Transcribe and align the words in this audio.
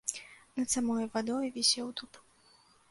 Над 0.59 0.67
самаю 0.77 1.05
вадою 1.19 1.43
вісеў 1.59 1.95
дуб. 2.01 2.21